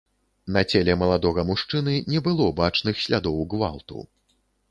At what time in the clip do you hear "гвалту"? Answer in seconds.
3.55-3.99